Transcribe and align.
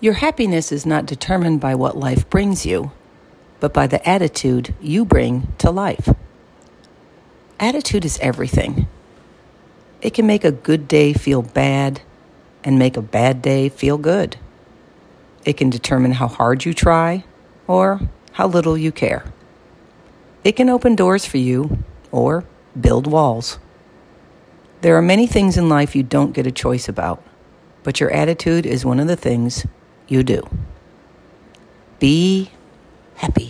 Your 0.00 0.14
happiness 0.14 0.72
is 0.72 0.84
not 0.84 1.06
determined 1.06 1.60
by 1.60 1.74
what 1.74 1.96
life 1.96 2.28
brings 2.28 2.66
you, 2.66 2.92
but 3.60 3.72
by 3.72 3.86
the 3.86 4.06
attitude 4.06 4.74
you 4.80 5.04
bring 5.04 5.52
to 5.58 5.70
life. 5.70 6.08
Attitude 7.58 8.04
is 8.04 8.18
everything. 8.20 8.88
It 10.02 10.12
can 10.12 10.26
make 10.26 10.44
a 10.44 10.52
good 10.52 10.88
day 10.88 11.12
feel 11.14 11.40
bad 11.40 12.02
and 12.62 12.78
make 12.78 12.96
a 12.96 13.02
bad 13.02 13.40
day 13.40 13.68
feel 13.68 13.96
good. 13.96 14.36
It 15.44 15.56
can 15.56 15.70
determine 15.70 16.12
how 16.12 16.26
hard 16.26 16.64
you 16.64 16.74
try 16.74 17.24
or 17.66 18.00
how 18.32 18.48
little 18.48 18.76
you 18.76 18.92
care. 18.92 19.24
It 20.42 20.52
can 20.52 20.68
open 20.68 20.96
doors 20.96 21.24
for 21.24 21.38
you 21.38 21.78
or 22.10 22.44
build 22.78 23.06
walls. 23.06 23.58
There 24.82 24.96
are 24.96 25.02
many 25.02 25.26
things 25.26 25.56
in 25.56 25.70
life 25.70 25.96
you 25.96 26.02
don't 26.02 26.34
get 26.34 26.46
a 26.46 26.52
choice 26.52 26.88
about, 26.88 27.22
but 27.82 28.00
your 28.00 28.10
attitude 28.10 28.66
is 28.66 28.84
one 28.84 29.00
of 29.00 29.06
the 29.06 29.16
things 29.16 29.64
you 30.08 30.22
do. 30.22 30.42
Be 31.98 32.50
happy. 33.16 33.43